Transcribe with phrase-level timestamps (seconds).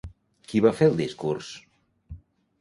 [0.51, 1.51] Qui va fer el discurs?